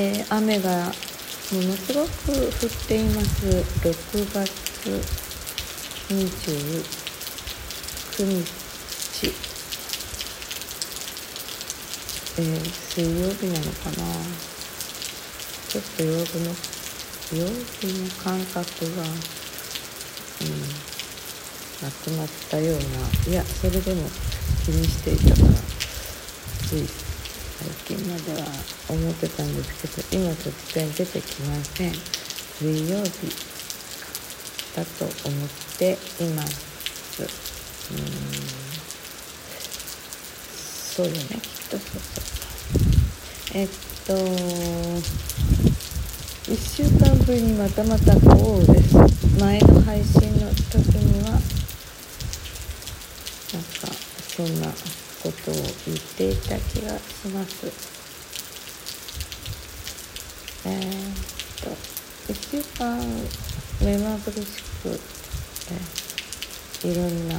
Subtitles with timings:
[0.00, 0.92] えー、雨がもの
[1.74, 2.10] すごく降っ
[2.86, 3.48] ています。
[3.48, 4.90] 6月
[6.14, 8.46] 29日、
[12.38, 14.06] えー、水曜日なのかな。
[15.68, 16.54] ちょっと曜日の
[17.32, 17.48] 曜
[17.80, 19.08] 日の感覚が、うん、
[21.82, 22.82] なくなったような
[23.26, 24.08] いやそれでも
[24.64, 25.48] 気にしていたから
[26.68, 27.07] つい
[27.58, 28.46] 最近までは
[28.88, 33.28] 思ってたんですけど今突然出てきません水曜日
[34.76, 35.48] だと思っ
[35.78, 37.98] ていますうん
[40.48, 42.20] そうよねきっとそうそ
[43.54, 43.68] うえっ
[44.06, 44.14] と
[46.48, 48.96] 1週間ぶりにまたまた豪雨です。
[49.38, 51.48] 前の配信の時にはなんか
[54.26, 54.68] そんな
[55.28, 57.66] ことを言っていた気がします。
[60.66, 61.14] えー、っ
[61.62, 62.98] と1週間
[63.84, 64.98] 目まぐるしく、
[66.84, 67.34] えいろんな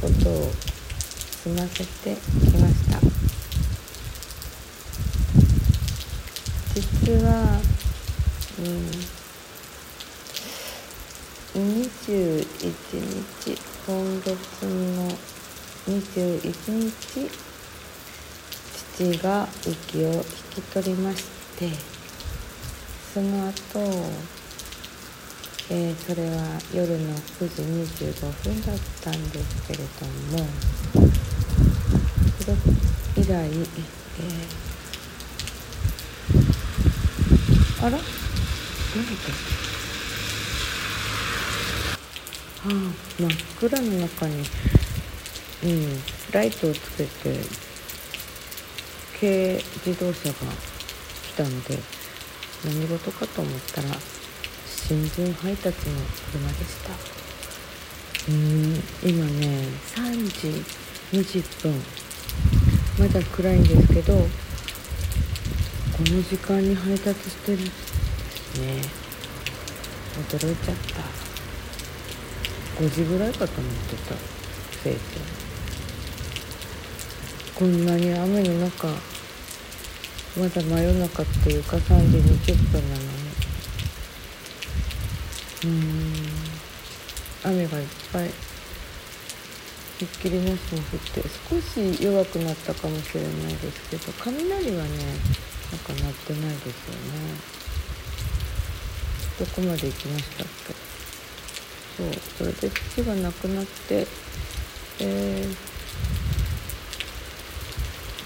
[0.00, 0.52] ことを
[1.42, 3.00] 済ませてきました。
[6.74, 7.60] 実は
[8.60, 9.14] うん
[11.54, 12.44] 21
[13.44, 15.33] 日今月の
[15.86, 16.50] 21
[16.90, 17.30] 日
[18.96, 21.24] 父が息を引き取りまし
[21.58, 21.70] て
[23.12, 23.52] その後、
[25.70, 30.06] えー、それは夜の9時25分だったんですけれど
[30.38, 30.46] も
[32.40, 32.56] それ
[33.22, 37.98] 以来、えー、あら？
[38.94, 39.10] 何だ
[42.62, 42.72] はあ
[43.18, 44.44] 真っ暗の中に
[45.64, 47.10] うん、ライトをつけて
[49.18, 49.54] 軽
[49.86, 50.34] 自動車が
[51.22, 51.78] 来たので
[52.66, 53.88] 何事かと思ったら
[54.66, 55.96] 新聞配達の
[56.30, 56.92] 車でした。
[58.26, 60.62] うん今ね3時
[61.12, 61.82] 20分。
[62.98, 64.28] まだ暗いんですけどこ
[66.00, 68.82] の時間に配達してるんですね。
[70.28, 70.76] 驚いちゃっ
[72.76, 72.82] た。
[72.82, 74.14] 5時ぐらいかと思ってた。
[74.82, 75.43] せいぜい
[77.54, 78.88] こんなに雨の中
[80.36, 82.16] まだ真夜中っていうか3時
[82.52, 83.08] 20分なのに。
[85.64, 86.12] うん。
[87.44, 88.30] 雨がいっぱい。
[89.98, 94.90] ひっきりなしに降って少し弱くなったかもしれないですけど雷はね
[95.70, 97.38] なんか鳴ってないですよね。
[99.38, 100.74] どこまで行きましたっけ？
[101.96, 104.06] そうそれで土がなくなって
[104.98, 105.73] えー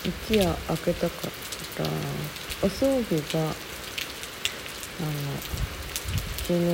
[0.08, 1.84] 一夜明けたから
[2.62, 3.52] お葬儀があの
[6.38, 6.64] 昨日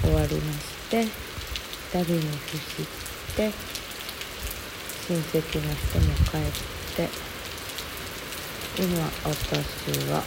[0.00, 2.86] 終わりまして2人に伏し
[3.34, 3.50] て
[5.08, 6.52] 親戚の人も帰っ
[6.94, 7.08] て
[8.80, 10.22] 今私は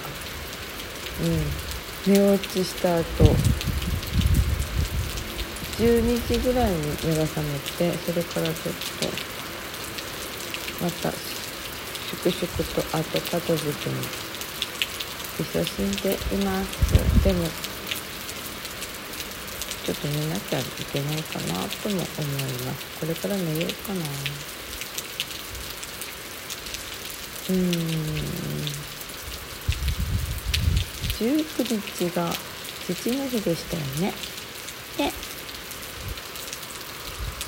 [1.21, 3.05] うん寝落ちした後
[5.77, 9.30] 12時ぐらいに目が覚めてそれからちょっと
[10.81, 13.95] また粛々と後片付けに
[15.37, 17.45] 勤しんでいますでも
[19.83, 22.03] ちょっと寝なきゃいけないかなとも思い
[22.65, 22.99] ます。
[22.99, 24.01] これから寝ようかな。
[27.49, 28.91] うーん
[31.17, 32.31] 19日が
[32.85, 34.13] 父の日でしたよね。
[34.97, 35.11] で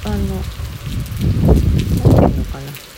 [0.05, 0.15] あの
[1.45, 2.93] 何ていうのかな。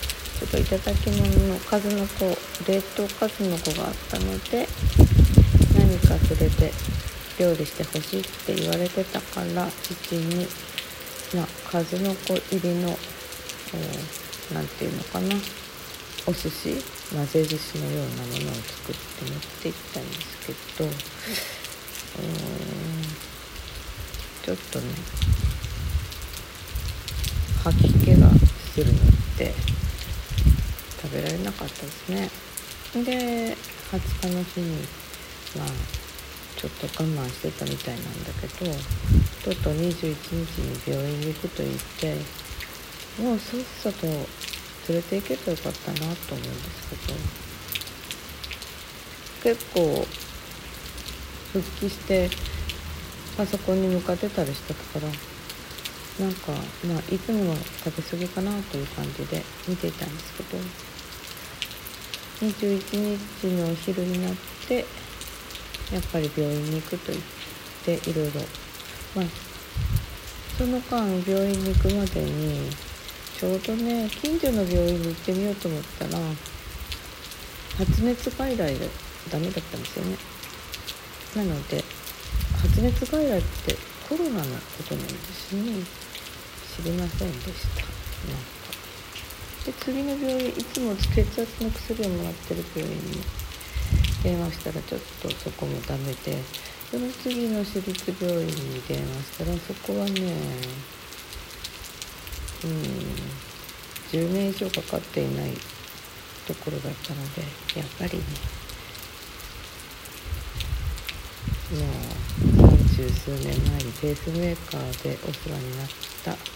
[0.56, 2.26] といただき物の数の子
[2.72, 4.66] 冷凍数の子があったので
[5.78, 6.72] 何かそれで
[7.38, 10.48] 料理してほしいって言われてたから父に、
[11.36, 12.88] ま、数の子入りの
[14.53, 15.35] 何て言うのかな
[16.26, 16.82] お寿司
[17.14, 20.90] 混ぜ寿司のようなものを作って持って行ったんですけど
[24.46, 24.85] ちょっとね
[27.62, 28.29] 吐き気が
[28.74, 29.00] するの
[29.38, 29.53] で
[31.05, 32.29] 食べられなかったですね。
[33.03, 33.55] で
[33.91, 34.81] 20日の日に
[35.57, 35.67] まあ
[36.57, 38.72] ちょっと我慢してたみたいなんだけど
[39.43, 40.16] とうとう21
[40.46, 42.16] 日に病院に行くと言って
[43.22, 46.90] もうさっさと連れて行けばよかったなと思うんです
[49.43, 50.07] けど結構
[51.53, 52.29] 復帰して
[53.37, 55.11] パソコンに向かってたりしてたから
[56.25, 56.52] なんか
[56.87, 60.57] まあいつもの食べ過ぎかなという感じで見ていたんですけど
[62.41, 64.35] 21日のお昼になっ
[64.67, 64.85] て
[65.91, 67.22] やっぱり病院に行くと言
[67.96, 68.41] っていろいろ。
[69.16, 69.26] まあ
[70.58, 72.70] その間病院に行くまでに
[73.37, 76.17] ちょうどね近所の病院に行ってみようと思ったら
[77.78, 78.90] 発熱外来で
[79.29, 80.17] ダメだったんですよね。
[81.35, 81.84] なので
[82.61, 83.76] 発熱外来って
[84.08, 85.84] コロナのことなんですね。
[86.78, 87.81] 知りませんでした。
[87.81, 88.54] なんか
[89.66, 93.17] で次の病院いつも血圧の薬をもらってる病院に
[94.22, 96.38] 電話したらちょっとそこもダメで
[96.91, 100.22] その次の私立病院に電話したらそこはね
[102.64, 102.72] うん
[104.12, 105.52] 10年以上かかっていない
[106.47, 107.41] ところだったので
[107.79, 108.23] やっぱりね
[111.72, 115.88] もう三十数年前にペースメーカーでお世話になっ
[116.23, 116.54] た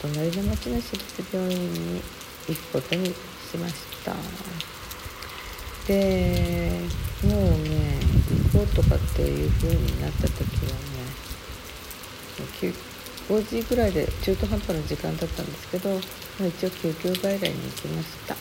[0.00, 2.02] 隣の町の私立病院に
[2.48, 3.74] 行くことにしまし
[4.04, 4.14] た。
[5.86, 6.80] で
[7.24, 7.98] もうね
[8.52, 10.78] 行こうとかっていう風になった時はね
[13.28, 15.96] 5時ぐらいで中途半端な時間だったんですけど、ま
[16.42, 18.34] あ、一応救急外来に行きました。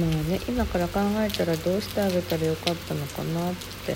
[0.00, 3.54] まあね今から考えたらどうしてあげたらよかったのかなっ
[3.84, 3.94] て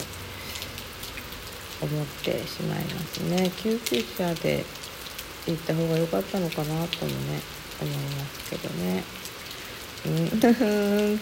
[1.84, 3.50] 思ってしまいますね。
[3.56, 4.64] 救急車で
[5.46, 7.40] 行った方が良かったのかなともね
[7.81, 9.04] 思いますけどね。
[10.06, 10.28] うん。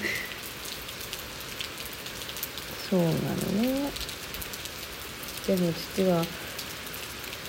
[2.88, 3.12] そうなの
[3.62, 3.90] ね。
[5.46, 6.24] でも父は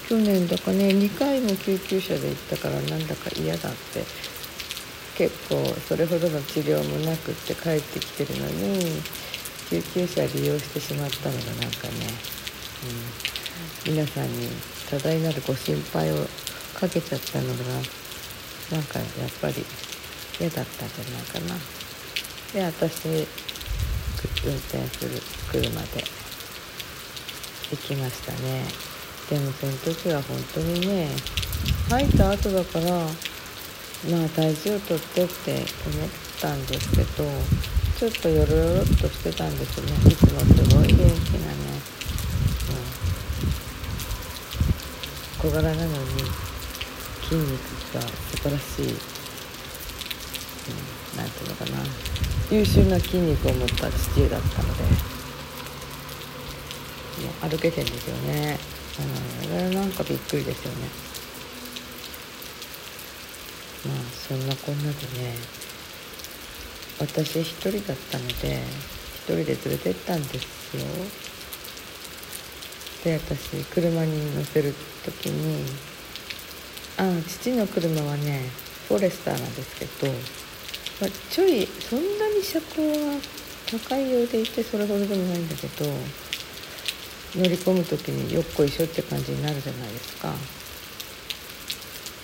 [0.10, 4.04] 去年だかね2回も救急車で行ったからなんだか嫌だって。
[5.16, 9.02] 結構それほどの治療もなくって帰ってきてるのに
[9.70, 12.08] 救急車利用してしまったのがなんかね、
[13.86, 14.50] 皆さんに
[14.90, 16.16] 多大なるご心配を
[16.74, 17.54] かけちゃったのが
[18.72, 19.08] なんかやっ
[19.42, 19.66] ぱり
[20.40, 21.56] 嫌だったんじゃないかな。
[22.54, 23.28] で私
[24.46, 25.22] 運転する
[25.52, 26.04] 車で
[27.72, 28.66] 行きましたね。
[29.30, 31.10] でもその時は本当にね
[31.90, 36.10] 入った後だからまあ大事を取ってって思っ
[36.42, 37.24] たんですけど
[37.98, 39.94] ちょっとヨロヨロっとしてたんですね。
[40.12, 41.56] いつもすごい元気なね、
[45.33, 45.88] うん、小柄なのに
[47.22, 47.60] 筋肉
[47.94, 48.90] が素晴らしい、う
[51.16, 51.84] ん、なんていうのかな
[52.50, 54.84] 優秀な筋肉を持った父だったので
[57.24, 58.58] もう歩けてんですよね。
[59.44, 60.88] うん、れなんかびっくりですよね。
[63.86, 65.36] まあそんなこんなでね
[67.00, 68.64] 私一人だったので
[69.16, 70.86] 一人で連れてったんですよ。
[73.04, 74.74] で私車に乗せる
[75.04, 75.66] 時に
[76.98, 78.50] あ父の車はね
[78.88, 80.12] フォレスターなんですけど、
[81.02, 83.20] まあ、ちょいそんなに車高は
[83.90, 85.86] 高いようでいてそれほどでもないんだけど
[87.36, 90.34] 乗り込む時によっこいしょって感じになるじゃないですか。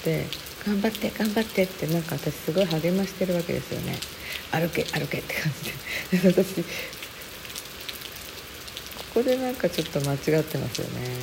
[0.05, 0.27] で
[0.65, 3.95] 頑張って頑張ってってなんか私すごい励ましてるわけですよね
[4.51, 5.51] 歩け歩けって感
[6.11, 6.63] じで私
[9.19, 11.19] こでなんかちょっと間違ってますよね。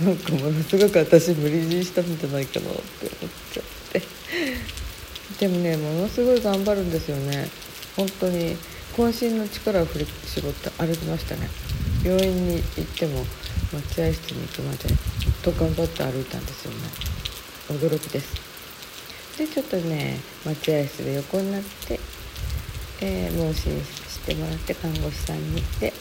[0.00, 2.80] なんかものすごく私無理強いしたんじゃないかなって
[3.20, 4.02] 思っちゃって。
[5.38, 7.48] でもねものすごい頑張るんですよね。
[7.96, 8.56] 本当に
[8.96, 11.48] 渾身の力を振り絞って歩きましたね。
[12.04, 13.24] 病院に行っても
[13.72, 14.98] 待合室に行くまでずっ
[15.42, 16.78] と頑張って歩いたんですよね。
[17.68, 18.34] 驚きです。
[19.38, 21.98] でちょっとね待合室で横になって、
[23.00, 25.92] えー、問診してもらって看護師さんにで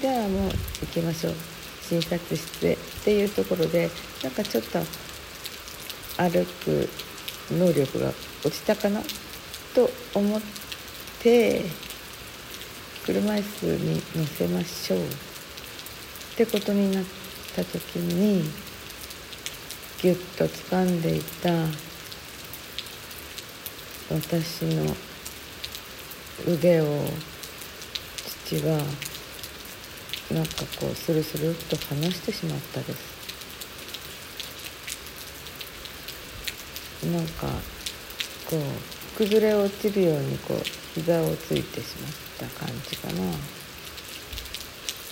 [0.00, 1.34] じゃあもう行きましょう。
[1.82, 3.88] 診察室へっていうところで
[4.22, 4.80] なんかちょっと
[6.18, 6.88] 歩く
[7.52, 8.12] 能力が
[8.44, 9.00] 落ちたかな？
[9.74, 10.40] と思っ
[11.20, 11.62] て
[13.04, 15.02] 車椅子に乗せましょうっ
[16.36, 17.04] てことになっ
[17.54, 18.42] た時に
[20.02, 21.50] ぎゅっと掴んでいた
[24.12, 24.94] 私の
[26.46, 27.04] 腕を
[28.44, 28.80] 父は
[30.32, 33.16] なんかこうスルスルっと離してしまったです。
[37.06, 37.46] なんか
[38.50, 40.62] こう崩れ落ちるようにこう
[40.94, 43.14] 膝をついてしまった感じかな。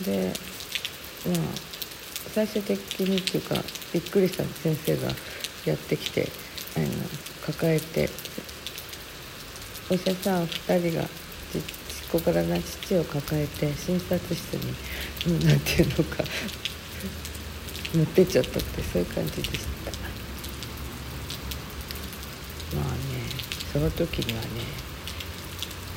[0.05, 0.33] で
[1.27, 1.37] まあ
[2.35, 3.55] 最終的にっていうか
[3.93, 5.13] びっくりした先生が
[5.65, 6.29] やってきて
[6.77, 6.87] あの
[7.47, 8.11] 抱えて
[9.91, 11.09] お医者さん2人が
[12.15, 16.23] 小柄な父を抱えて診察室に何ていうのか
[17.93, 19.91] 持ってっちゃったってそういう感じでした。
[22.77, 23.01] まあね
[23.73, 24.49] その時にはね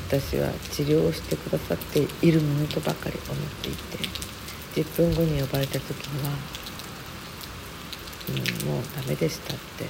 [0.08, 6.30] 私は治療をしてくださっているものとばかり思っていて10分後に呼ばれた時には
[8.28, 9.86] 「うん、もうダメでした」って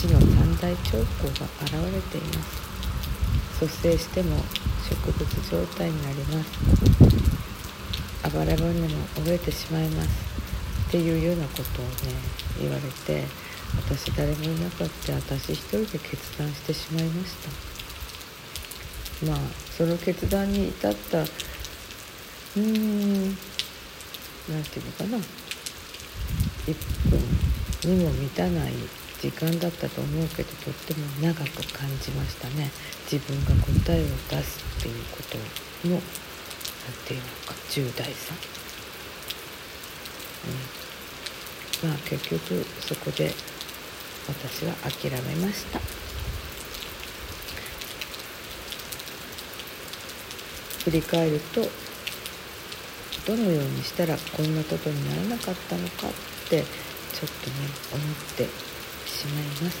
[0.00, 2.65] 死の三大兆候が現れています。
[3.60, 4.36] 蘇生しても
[4.88, 6.50] 植物状態になります。
[8.30, 10.08] 暴れ骨も折れてしまいます。
[10.88, 11.92] っていうようなことをね
[12.60, 13.24] 言われて
[13.76, 17.34] 私誰もいなかった私一人で決断してしまいまし
[19.22, 19.26] た。
[19.26, 19.38] まあ
[19.76, 23.24] その決断に至ったうーん
[24.48, 25.24] 何て言うのかな。
[26.66, 26.74] 1
[27.10, 27.20] 分
[27.96, 28.72] にも満たない
[29.20, 32.70] 時間だったと思うけどとっても長く感じましたね。
[33.10, 35.38] 自分が答えを出すっていうこと
[35.88, 38.34] の何て言うのか重大さ、
[41.82, 43.32] うん、まあ結局そこで
[44.28, 45.80] 私は諦めました。
[50.84, 51.62] 振り返ると
[53.26, 57.56] どのようにしたらこんなことにならなかったのかってちょっとね
[57.92, 58.06] 思っ
[58.36, 58.46] て
[59.26, 59.76] まいます。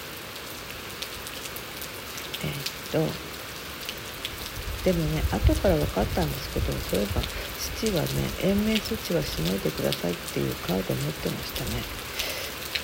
[2.42, 3.12] えー、っと
[4.84, 7.20] でもね後から分かったんですけどそういえば
[7.58, 8.08] 父はね
[8.42, 11.82] 延命措置はしないでくださいっていうカードを持ってましたね。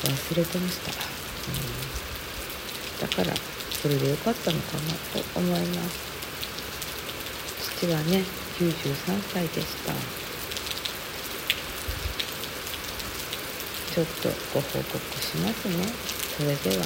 [0.02, 0.90] 忘れてました。
[3.06, 3.34] だから
[3.70, 6.12] それでよかったのかなと思います。
[7.78, 8.24] 父はね
[8.58, 9.92] 93歳でした。
[13.92, 16.21] ちょっとご報告しますね。
[16.42, 16.84] それでは